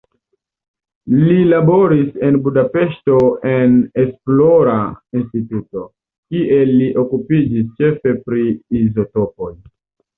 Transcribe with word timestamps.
Li 1.17 1.35
laboris 1.49 2.15
en 2.29 2.39
Budapeŝto 2.47 3.19
en 3.51 3.77
esplora 4.05 4.79
instituto, 5.23 5.87
kie 6.33 6.61
li 6.75 6.93
okupiĝis 7.07 7.73
ĉefe 7.81 8.19
pri 8.29 8.45
izotopoj. 8.87 9.57